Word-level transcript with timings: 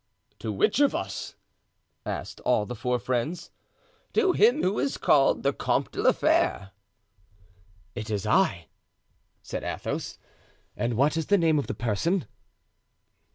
"To 0.39 0.51
which 0.51 0.79
of 0.79 0.95
us?" 0.95 1.35
asked 2.07 2.39
all 2.39 2.65
the 2.65 2.73
four 2.73 2.97
friends. 2.97 3.51
"To 4.13 4.31
him 4.31 4.63
who 4.63 4.79
is 4.79 4.97
called 4.97 5.43
the 5.43 5.53
Comte 5.53 5.91
de 5.91 6.01
la 6.01 6.11
Fere." 6.11 6.71
"It 7.93 8.09
is 8.09 8.25
I," 8.25 8.69
said 9.43 9.63
Athos, 9.63 10.17
"and 10.75 10.95
what 10.95 11.17
is 11.17 11.27
the 11.27 11.37
name 11.37 11.59
of 11.59 11.67
the 11.67 11.75
person?" 11.75 12.25